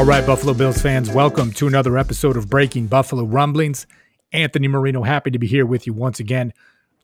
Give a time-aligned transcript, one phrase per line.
[0.00, 3.86] All right, Buffalo Bills fans, welcome to another episode of Breaking Buffalo Rumblings.
[4.32, 6.54] Anthony Marino, happy to be here with you once again,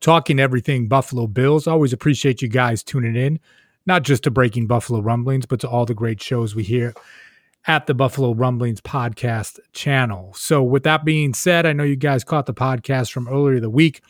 [0.00, 1.66] talking everything Buffalo Bills.
[1.66, 3.38] Always appreciate you guys tuning in,
[3.84, 6.94] not just to Breaking Buffalo Rumblings, but to all the great shows we hear
[7.66, 10.32] at the Buffalo Rumblings podcast channel.
[10.32, 13.68] So, with that being said, I know you guys caught the podcast from earlier the
[13.68, 14.00] week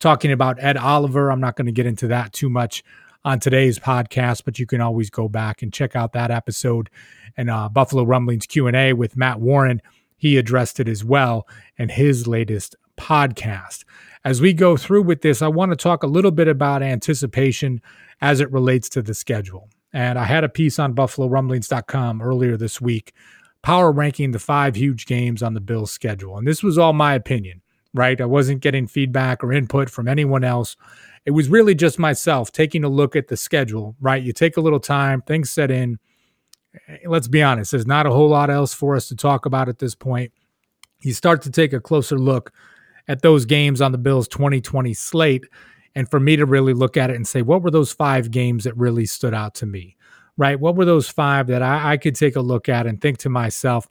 [0.00, 1.32] talking about Ed Oliver.
[1.32, 2.84] I'm not going to get into that too much
[3.24, 6.90] on today's podcast, but you can always go back and check out that episode
[7.36, 9.80] and uh, Buffalo Rumblings Q and A with Matt Warren.
[10.16, 13.84] He addressed it as well in his latest podcast.
[14.24, 17.82] As we go through with this, I want to talk a little bit about anticipation
[18.20, 19.68] as it relates to the schedule.
[19.92, 23.12] And I had a piece on BuffaloRumblings.com earlier this week,
[23.62, 26.36] power ranking the five huge games on the Bills schedule.
[26.36, 28.20] And this was all my opinion, right?
[28.20, 30.76] I wasn't getting feedback or input from anyone else.
[31.26, 34.22] It was really just myself taking a look at the schedule, right?
[34.22, 35.98] You take a little time, things set in.
[36.88, 39.68] Eh, let's be honest, there's not a whole lot else for us to talk about
[39.68, 40.32] at this point.
[41.00, 42.52] You start to take a closer look
[43.08, 45.44] at those games on the Bills 2020 slate.
[45.94, 48.64] And for me to really look at it and say, what were those five games
[48.64, 49.96] that really stood out to me,
[50.36, 50.58] right?
[50.58, 53.28] What were those five that I, I could take a look at and think to
[53.28, 53.88] myself,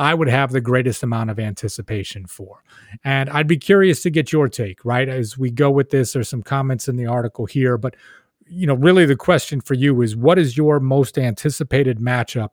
[0.00, 2.64] I would have the greatest amount of anticipation for.
[3.04, 5.06] And I'd be curious to get your take, right?
[5.06, 7.94] As we go with this, there's some comments in the article here, but
[8.46, 12.52] you know, really the question for you is what is your most anticipated matchup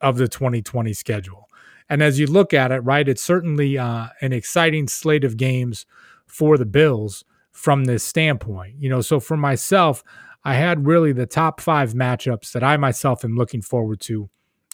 [0.00, 1.50] of the 2020 schedule?
[1.90, 5.84] And as you look at it, right, it's certainly uh, an exciting slate of games
[6.26, 7.22] for the Bills
[7.52, 8.76] from this standpoint.
[8.78, 10.02] You know, so for myself,
[10.42, 14.30] I had really the top five matchups that I myself am looking forward to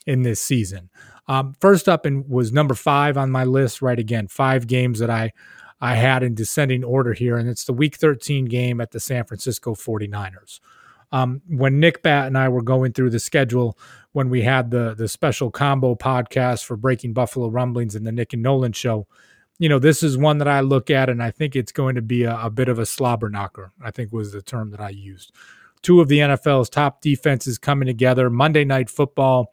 [0.07, 0.91] in this season.
[1.27, 3.81] Um, first up and was number five on my list.
[3.81, 5.33] Right again, five games that I
[5.81, 9.25] I had in descending order here, and it's the Week 13 game at the San
[9.25, 10.61] Francisco 49ers.
[11.13, 13.79] Um, when Nick Bat and I were going through the schedule,
[14.13, 18.33] when we had the the special combo podcast for Breaking Buffalo Rumblings and the Nick
[18.33, 19.07] and Nolan show,
[19.59, 22.03] you know, this is one that I look at, and I think it's going to
[22.03, 23.73] be a, a bit of a slobber knocker.
[23.83, 25.33] I think was the term that I used.
[25.83, 28.31] Two of the NFL's top defenses coming together.
[28.31, 29.53] Monday Night Football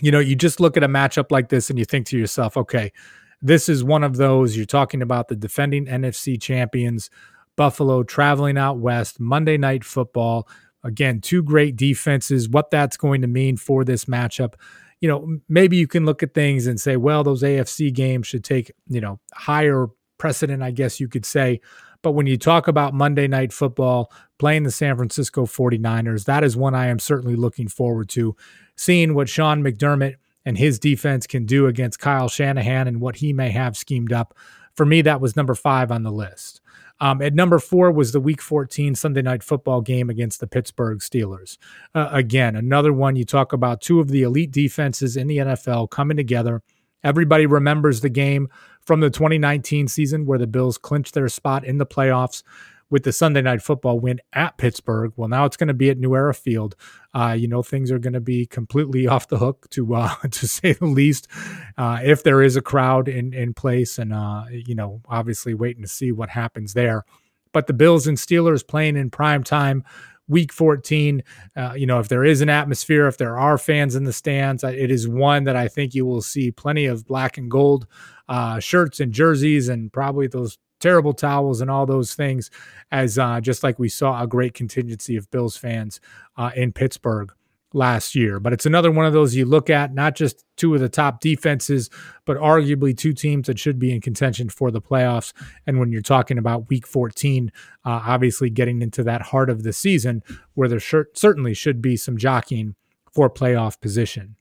[0.00, 2.56] you know, you just look at a matchup like this and you think to yourself,
[2.56, 2.92] okay,
[3.40, 4.56] this is one of those.
[4.56, 7.10] You're talking about the defending NFC champions,
[7.56, 10.48] Buffalo traveling out west, Monday night football.
[10.82, 12.48] Again, two great defenses.
[12.48, 14.54] What that's going to mean for this matchup.
[15.00, 18.44] You know, maybe you can look at things and say, well, those AFC games should
[18.44, 19.88] take, you know, higher
[20.18, 21.60] precedent, I guess you could say.
[22.04, 26.54] But when you talk about Monday Night Football, playing the San Francisco 49ers, that is
[26.54, 28.36] one I am certainly looking forward to.
[28.76, 33.32] Seeing what Sean McDermott and his defense can do against Kyle Shanahan and what he
[33.32, 34.34] may have schemed up.
[34.74, 36.60] For me, that was number five on the list.
[37.00, 40.98] Um, at number four was the Week 14 Sunday Night Football game against the Pittsburgh
[40.98, 41.56] Steelers.
[41.94, 45.88] Uh, again, another one you talk about two of the elite defenses in the NFL
[45.88, 46.62] coming together.
[47.04, 48.48] Everybody remembers the game
[48.80, 52.42] from the 2019 season where the Bills clinched their spot in the playoffs
[52.90, 55.12] with the Sunday night football win at Pittsburgh.
[55.16, 56.76] Well, now it's going to be at New Era Field.
[57.12, 60.48] Uh, you know, things are going to be completely off the hook to uh, to
[60.48, 61.28] say the least.
[61.76, 65.82] Uh, if there is a crowd in in place, and uh, you know, obviously waiting
[65.82, 67.04] to see what happens there.
[67.52, 69.84] But the Bills and Steelers playing in prime time
[70.28, 71.22] week 14
[71.56, 74.64] uh, you know if there is an atmosphere if there are fans in the stands
[74.64, 77.86] it is one that i think you will see plenty of black and gold
[78.28, 82.50] uh, shirts and jerseys and probably those terrible towels and all those things
[82.90, 86.00] as uh, just like we saw a great contingency of bills fans
[86.36, 87.32] uh, in pittsburgh
[87.74, 88.40] last year.
[88.40, 91.20] But it's another one of those you look at, not just two of the top
[91.20, 91.90] defenses,
[92.24, 95.32] but arguably two teams that should be in contention for the playoffs.
[95.66, 97.52] And when you're talking about week 14,
[97.84, 100.22] uh, obviously getting into that heart of the season
[100.54, 102.76] where there sh- certainly should be some jockeying
[103.12, 104.36] for playoff position.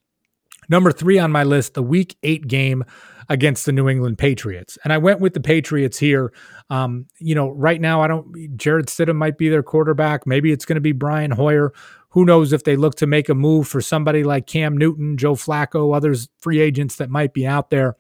[0.69, 2.83] Number three on my list, the week eight game
[3.29, 4.77] against the New England Patriots.
[4.83, 6.33] And I went with the Patriots here.
[6.69, 10.27] Um, you know, right now, I don't, Jarrett Stidham might be their quarterback.
[10.27, 11.73] Maybe it's going to be Brian Hoyer.
[12.09, 15.35] Who knows if they look to make a move for somebody like Cam Newton, Joe
[15.35, 17.95] Flacco, others free agents that might be out there.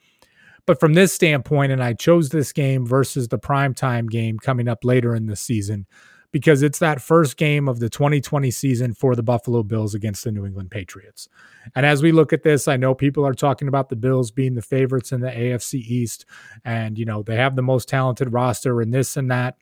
[0.65, 4.83] But from this standpoint, and I chose this game versus the primetime game coming up
[4.83, 5.87] later in the season,
[6.33, 10.31] because it's that first game of the 2020 season for the Buffalo Bills against the
[10.31, 11.29] New England Patriots.
[11.75, 14.55] And as we look at this, I know people are talking about the Bills being
[14.55, 16.25] the favorites in the AFC East
[16.65, 19.57] and, you know, they have the most talented roster and this and that.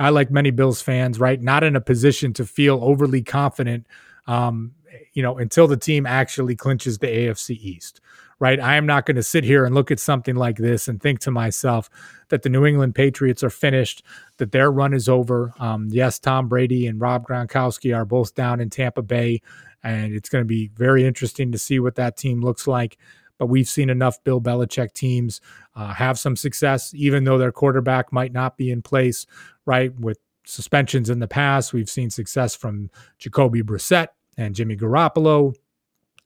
[0.00, 3.86] I, like many Bills fans, right, not in a position to feel overly confident,
[4.26, 4.72] um,
[5.14, 8.00] you know, until the team actually clinches the AFC East
[8.38, 8.60] right?
[8.60, 11.20] I am not going to sit here and look at something like this and think
[11.20, 11.88] to myself
[12.28, 14.02] that the New England Patriots are finished,
[14.36, 15.54] that their run is over.
[15.58, 19.40] Um, yes, Tom Brady and Rob Gronkowski are both down in Tampa Bay,
[19.82, 22.98] and it's going to be very interesting to see what that team looks like.
[23.38, 25.40] But we've seen enough Bill Belichick teams
[25.74, 29.26] uh, have some success, even though their quarterback might not be in place,
[29.66, 29.94] right?
[29.98, 35.54] With suspensions in the past, we've seen success from Jacoby Brissett and Jimmy Garoppolo.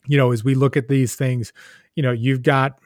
[0.07, 1.53] You know, as we look at these things,
[1.95, 2.81] you know, you've got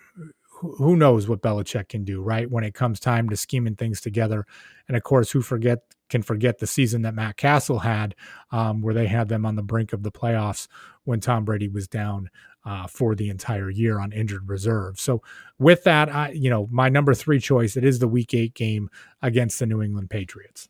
[0.49, 2.51] who knows what Belichick can do, right?
[2.51, 4.47] When it comes time to scheming things together.
[4.89, 5.81] And of course, who forget
[6.11, 8.15] can forget the season that Matt Cassel had,
[8.53, 10.69] um, where they had them on the brink of the playoffs
[11.05, 12.29] when Tom Brady was down
[12.65, 15.01] uh, for the entire year on injured reserve.
[15.01, 15.23] So
[15.59, 18.91] with that, I, you know, my number three choice, it is the week eight game
[19.23, 20.69] against the New England Patriots.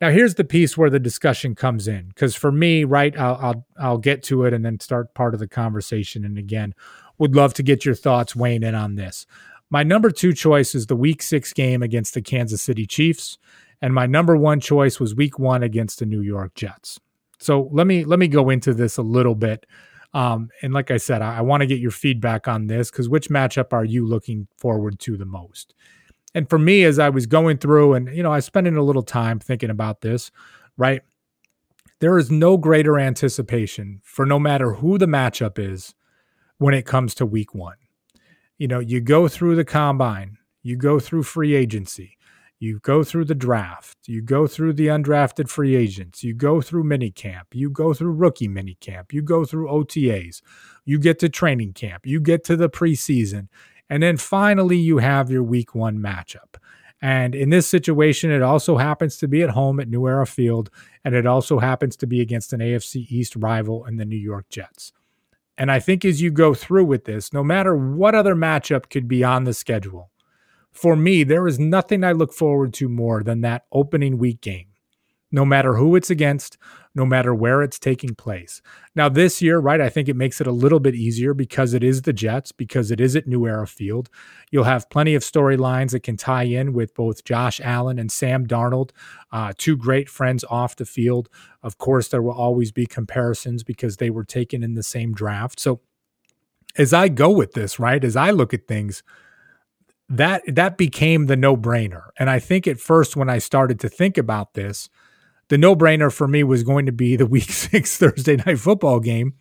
[0.00, 3.66] Now, here's the piece where the discussion comes in, because for me, right, I'll, I'll
[3.78, 6.24] I'll get to it and then start part of the conversation.
[6.24, 6.74] And again,
[7.18, 9.26] would love to get your thoughts weighing in on this.
[9.70, 13.38] My number two choice is the week six game against the Kansas City Chiefs.
[13.82, 17.00] And my number one choice was week one against the New York Jets.
[17.38, 19.66] So let me let me go into this a little bit.
[20.14, 23.08] Um, and like I said, I, I want to get your feedback on this because
[23.08, 25.74] which matchup are you looking forward to the most?
[26.36, 29.02] And for me, as I was going through, and you know, I spent a little
[29.02, 30.30] time thinking about this,
[30.76, 31.00] right?
[32.00, 35.94] There is no greater anticipation for no matter who the matchup is
[36.58, 37.78] when it comes to week one.
[38.58, 42.18] You know, you go through the combine, you go through free agency,
[42.58, 46.84] you go through the draft, you go through the undrafted free agents, you go through
[46.84, 50.42] minicamp, you go through rookie minicamp, you go through OTAs,
[50.84, 53.48] you get to training camp, you get to the preseason,
[53.88, 56.56] and then finally you have your week one matchup.
[57.02, 60.70] And in this situation, it also happens to be at home at New Era Field,
[61.04, 64.48] and it also happens to be against an AFC East rival in the New York
[64.48, 64.92] Jets.
[65.58, 69.08] And I think as you go through with this, no matter what other matchup could
[69.08, 70.10] be on the schedule,
[70.72, 74.68] for me, there is nothing I look forward to more than that opening week game
[75.32, 76.56] no matter who it's against,
[76.94, 78.62] no matter where it's taking place.
[78.94, 81.84] Now, this year, right, I think it makes it a little bit easier because it
[81.84, 84.08] is the Jets, because it is at New Era Field.
[84.50, 88.46] You'll have plenty of storylines that can tie in with both Josh Allen and Sam
[88.46, 88.90] Darnold,
[89.30, 91.28] uh, two great friends off the field.
[91.62, 95.60] Of course, there will always be comparisons because they were taken in the same draft.
[95.60, 95.80] So,
[96.78, 99.02] as I go with this, right, as I look at things,
[100.08, 102.08] that that became the no-brainer.
[102.18, 104.88] And I think at first when I started to think about this,
[105.48, 109.00] the no brainer for me was going to be the week six Thursday night football
[109.00, 109.34] game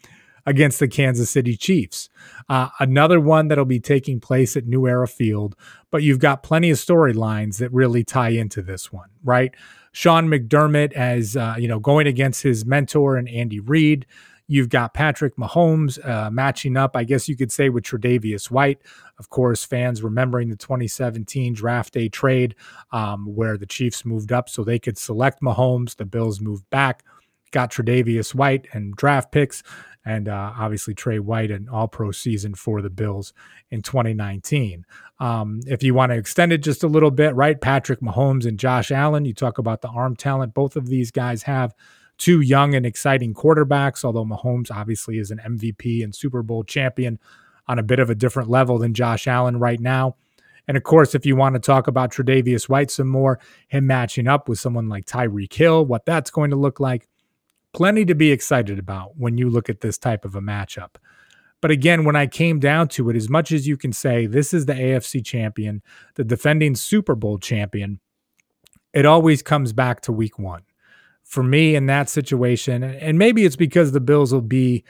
[0.46, 2.10] against the Kansas City Chiefs.
[2.48, 5.56] Uh, another one that'll be taking place at New Era Field,
[5.90, 9.54] but you've got plenty of storylines that really tie into this one, right?
[9.92, 14.06] Sean McDermott as uh, you know going against his mentor and Andy Reid.
[14.48, 18.80] You've got Patrick Mahomes uh, matching up, I guess you could say, with Tre'Davious White.
[19.18, 22.56] Of course, fans remembering the 2017 draft day trade
[22.92, 25.96] um, where the Chiefs moved up so they could select Mahomes.
[25.96, 27.04] The Bills moved back,
[27.52, 29.64] got Tre'Davious White and draft picks,
[30.06, 33.34] and uh, obviously Tre White an All Pro season for the Bills
[33.72, 34.86] in 2019.
[35.20, 37.60] Um, if you want to extend it just a little bit, right?
[37.60, 39.26] Patrick Mahomes and Josh Allen.
[39.26, 41.74] You talk about the arm talent both of these guys have
[42.18, 47.20] two young and exciting quarterbacks, although Mahomes obviously is an MVP and Super Bowl champion
[47.68, 50.16] on a bit of a different level than Josh Allen right now.
[50.68, 54.28] And of course, if you want to talk about Tre'Davious White some more, him matching
[54.28, 57.08] up with someone like Tyreek Hill, what that's going to look like,
[57.74, 60.96] plenty to be excited about when you look at this type of a matchup.
[61.62, 64.54] But again, when I came down to it, as much as you can say this
[64.54, 65.82] is the AFC champion,
[66.16, 68.00] the defending Super Bowl champion,
[68.94, 70.64] it always comes back to week one
[71.26, 72.84] for me in that situation.
[72.84, 74.86] And maybe it's because the Bills will be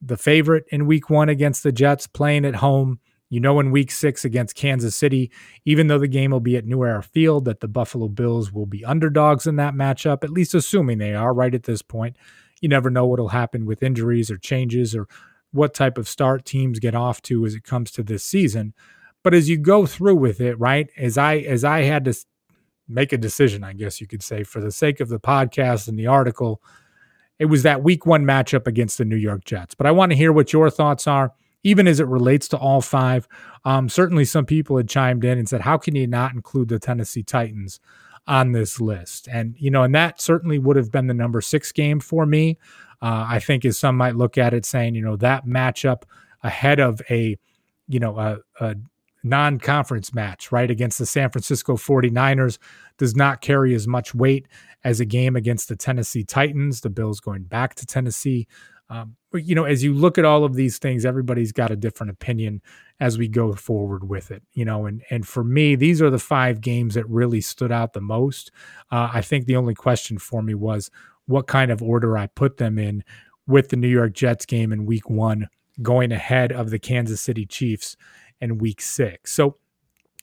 [0.00, 3.00] the favorite in week one against the Jets playing at home.
[3.32, 5.30] You know, in week six against Kansas City,
[5.64, 8.66] even though the game will be at New Era Field, that the Buffalo Bills will
[8.66, 12.16] be underdogs in that matchup, at least assuming they are right at this point.
[12.60, 15.06] You never know what'll happen with injuries or changes or
[15.52, 18.74] what type of start teams get off to as it comes to this season.
[19.22, 22.14] But as you go through with it, right, as I as I had to
[22.90, 25.98] make a decision, I guess you could say, for the sake of the podcast and
[25.98, 26.62] the article.
[27.38, 29.74] It was that week one matchup against the New York Jets.
[29.74, 31.32] But I want to hear what your thoughts are,
[31.62, 33.26] even as it relates to all five.
[33.64, 36.78] Um, certainly, some people had chimed in and said, How can you not include the
[36.78, 37.80] Tennessee Titans
[38.26, 39.28] on this list.
[39.30, 42.58] And, you know, and that certainly would have been the number six game for me.
[43.02, 46.02] Uh, I think as some might look at it saying, you know, that matchup
[46.42, 47.36] ahead of a,
[47.88, 48.76] you know, a, a
[49.22, 52.58] non conference match, right, against the San Francisco 49ers
[52.98, 54.46] does not carry as much weight
[54.84, 56.80] as a game against the Tennessee Titans.
[56.80, 58.46] The Bills going back to Tennessee.
[58.88, 61.76] Um, but, you know, as you look at all of these things, everybody's got a
[61.76, 62.60] different opinion
[62.98, 64.42] as we go forward with it.
[64.52, 67.92] You know, and and for me, these are the five games that really stood out
[67.92, 68.50] the most.
[68.90, 70.90] Uh, I think the only question for me was
[71.26, 73.04] what kind of order I put them in
[73.46, 75.48] with the New York Jets game in Week One,
[75.82, 77.96] going ahead of the Kansas City Chiefs
[78.40, 79.32] in Week Six.
[79.32, 79.56] So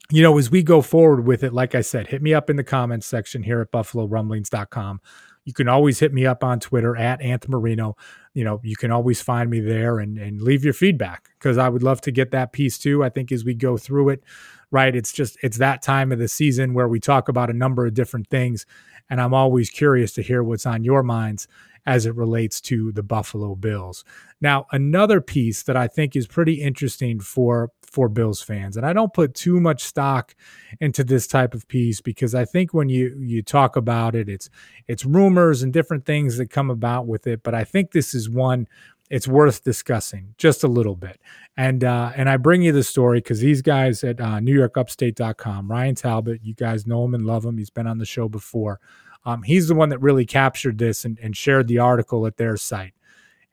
[0.09, 2.55] you know, as we go forward with it, like I said, hit me up in
[2.55, 5.01] the comments section here at buffalorumblings.com.
[5.43, 7.95] You can always hit me up on Twitter at Anthony Marino.
[8.33, 11.69] You know, you can always find me there and, and leave your feedback because I
[11.69, 13.03] would love to get that piece too.
[13.03, 14.24] I think as we go through it,
[14.71, 17.86] right, it's just, it's that time of the season where we talk about a number
[17.86, 18.65] of different things.
[19.09, 21.47] And I'm always curious to hear what's on your minds
[21.88, 24.03] as it relates to the Buffalo Bills.
[24.41, 28.91] Now, another piece that I think is pretty interesting for for Bills fans, and I
[28.91, 30.36] don't put too much stock
[30.82, 34.50] into this type of piece because I think when you you talk about it, it's
[34.88, 37.41] it's rumors and different things that come about with it.
[37.41, 38.67] But I think this is one
[39.10, 41.22] it's worth discussing just a little bit.
[41.56, 45.96] And uh, and I bring you the story because these guys at uh, NewYorkUpstate.com, Ryan
[45.96, 47.58] Talbot, you guys know him and love him.
[47.58, 48.82] He's been on the show before.
[49.25, 52.57] Um, he's the one that really captured this and, and shared the article at their
[52.57, 52.93] site.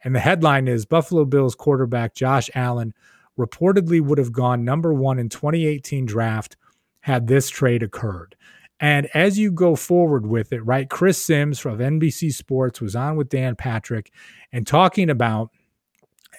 [0.03, 2.95] And the headline is Buffalo Bills quarterback Josh Allen
[3.39, 6.57] reportedly would have gone number one in 2018 draft
[7.01, 8.37] had this trade occurred.
[8.81, 13.17] And as you go forward with it, right, Chris Simms from NBC Sports was on
[13.17, 14.13] with Dan Patrick
[14.53, 15.51] and talking about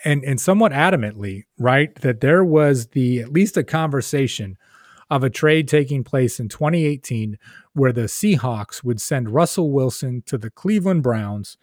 [0.04, 4.58] and and somewhat adamantly, right, that there was the at least a conversation
[5.10, 7.38] of a trade taking place in 2018
[7.74, 11.58] where the Seahawks would send Russell Wilson to the Cleveland Browns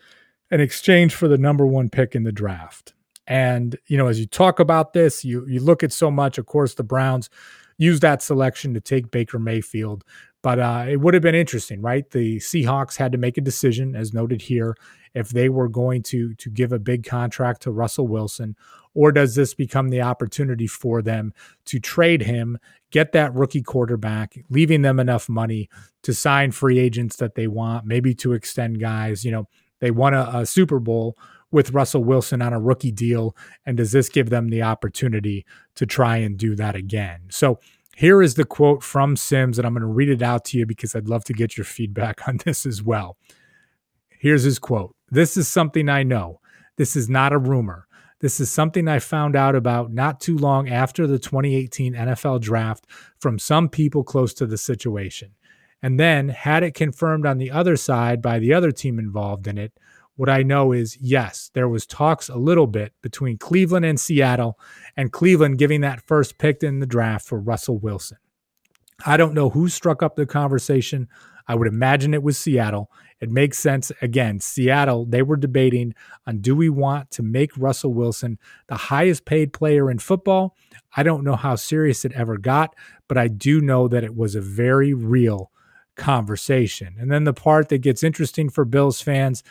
[0.50, 2.94] in exchange for the number one pick in the draft.
[3.26, 6.46] And, you know, as you talk about this, you you look at so much, of
[6.46, 7.30] course, the Browns
[7.78, 10.04] use that selection to take Baker Mayfield.
[10.42, 12.08] But uh, it would have been interesting, right?
[12.10, 14.76] The Seahawks had to make a decision, as noted here,
[15.14, 18.56] if they were going to to give a big contract to Russell Wilson,
[18.94, 21.32] or does this become the opportunity for them
[21.66, 22.58] to trade him,
[22.90, 25.68] get that rookie quarterback, leaving them enough money
[26.02, 29.24] to sign free agents that they want, maybe to extend guys.
[29.24, 29.48] You know,
[29.80, 31.16] they won a, a Super Bowl
[31.50, 35.44] with Russell Wilson on a rookie deal, and does this give them the opportunity
[35.74, 37.20] to try and do that again?
[37.30, 37.60] So
[37.94, 40.66] here is the quote from Simms, and I'm going to read it out to you
[40.66, 43.16] because I'd love to get your feedback on this as well.
[44.08, 46.40] Here's his quote This is something I know.
[46.76, 47.86] This is not a rumor.
[48.22, 52.86] This is something I found out about not too long after the 2018 NFL draft
[53.18, 55.32] from some people close to the situation.
[55.82, 59.58] And then had it confirmed on the other side by the other team involved in
[59.58, 59.72] it,
[60.14, 64.56] what I know is yes, there was talks a little bit between Cleveland and Seattle,
[64.96, 68.18] and Cleveland giving that first pick in the draft for Russell Wilson.
[69.04, 71.08] I don't know who struck up the conversation.
[71.48, 72.88] I would imagine it was Seattle.
[73.22, 73.92] It makes sense.
[74.02, 75.94] Again, Seattle, they were debating
[76.26, 78.36] on do we want to make Russell Wilson
[78.66, 80.56] the highest paid player in football?
[80.96, 82.74] I don't know how serious it ever got,
[83.06, 85.52] but I do know that it was a very real
[85.94, 86.96] conversation.
[86.98, 89.44] And then the part that gets interesting for Bills fans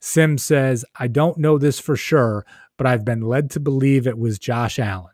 [0.00, 2.46] Sim says, I don't know this for sure,
[2.78, 5.12] but I've been led to believe it was Josh Allen.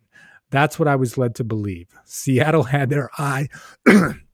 [0.51, 1.89] That's what I was led to believe.
[2.05, 3.49] Seattle had their eye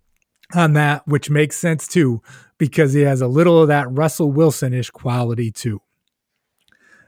[0.54, 2.22] on that, which makes sense too,
[2.58, 5.80] because he has a little of that Russell Wilson ish quality too.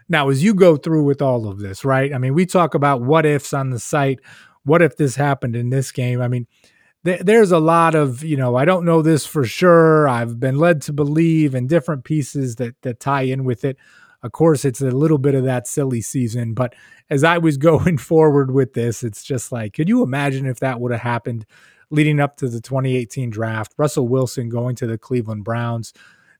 [0.08, 2.12] Now, as you go through with all of this, right?
[2.12, 4.20] I mean, we talk about what ifs on the site.
[4.64, 6.20] What if this happened in this game?
[6.20, 6.46] I mean,
[7.04, 10.80] there's a lot of you know i don't know this for sure i've been led
[10.80, 13.76] to believe in different pieces that that tie in with it
[14.22, 16.74] of course it's a little bit of that silly season but
[17.10, 20.80] as i was going forward with this it's just like could you imagine if that
[20.80, 21.44] would have happened
[21.90, 25.92] leading up to the 2018 draft russell wilson going to the cleveland browns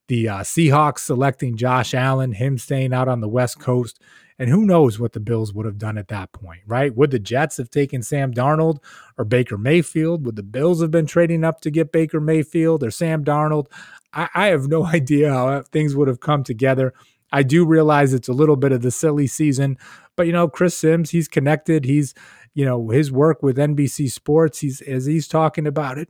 [0.09, 4.01] the uh, seahawks selecting josh allen him staying out on the west coast
[4.39, 6.95] and who knows what the Bills would have done at that point, right?
[6.95, 8.79] Would the Jets have taken Sam Darnold
[9.17, 10.27] or Baker Mayfield?
[10.27, 13.67] Would the Bills have been trading up to get Baker Mayfield or Sam Darnold?
[14.13, 16.93] I, I have no idea how things would have come together.
[17.33, 19.77] I do realize it's a little bit of the silly season,
[20.17, 21.85] but you know, Chris Simms, he's connected.
[21.85, 22.15] He's,
[22.54, 26.08] you know, his work with NBC Sports, he's as he's talking about it.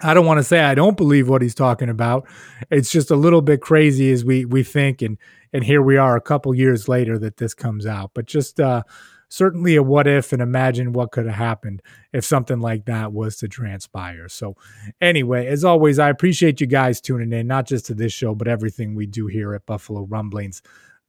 [0.00, 2.26] I don't want to say I don't believe what he's talking about.
[2.70, 5.16] It's just a little bit crazy as we we think and
[5.52, 8.10] and here we are a couple years later that this comes out.
[8.12, 8.82] But just uh,
[9.28, 11.82] certainly a what if and imagine what could have happened
[12.12, 14.28] if something like that was to transpire.
[14.28, 14.56] So,
[15.00, 18.48] anyway, as always, I appreciate you guys tuning in, not just to this show, but
[18.48, 20.62] everything we do here at Buffalo Rumblings.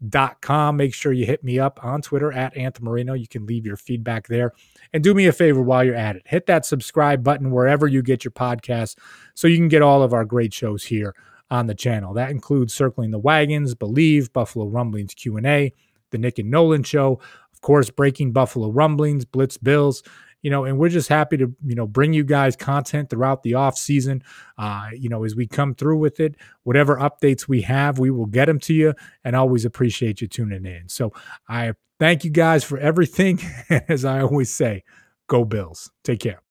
[0.09, 0.77] Dot com.
[0.77, 3.13] Make sure you hit me up on Twitter at Anthony Marino.
[3.13, 4.51] You can leave your feedback there.
[4.93, 6.23] And do me a favor while you're at it.
[6.25, 8.95] Hit that subscribe button wherever you get your podcasts
[9.33, 11.15] so you can get all of our great shows here
[11.49, 12.13] on the channel.
[12.13, 15.73] That includes Circling the Wagons, Believe, Buffalo Rumblings Q&A,
[16.11, 17.19] The Nick and Nolan Show,
[17.53, 20.03] of course, Breaking Buffalo Rumblings, Blitz Bills,
[20.45, 23.55] you know, and we're just happy to, you know, bring you guys content throughout the
[23.55, 24.21] off season.
[24.59, 28.27] Uh, you know, as we come through with it, whatever updates we have, we will
[28.27, 30.87] get them to you and always appreciate you tuning in.
[30.87, 31.11] So
[31.49, 33.39] I thank you guys for everything.
[33.89, 34.83] as I always say,
[35.25, 35.89] go Bills.
[36.03, 36.43] Take care.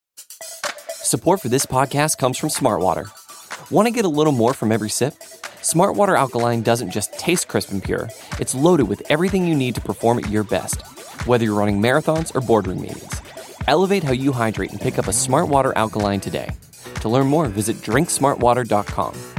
[0.88, 3.06] Support for this podcast comes from Smartwater.
[3.70, 5.14] Want to get a little more from every sip?
[5.62, 8.08] Smartwater Alkaline doesn't just taste crisp and pure,
[8.40, 10.82] it's loaded with everything you need to perform at your best,
[11.28, 13.20] whether you're running marathons or boardroom meetings.
[13.66, 16.50] Elevate how you hydrate and pick up a Smart Water Alkaline today.
[17.00, 19.33] To learn more, visit drinksmartwater.com.